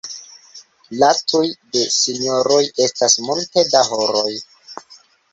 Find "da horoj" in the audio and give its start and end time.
3.75-4.33